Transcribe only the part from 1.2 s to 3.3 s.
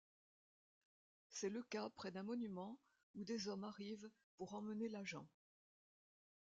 C'est le cas près d'un monument où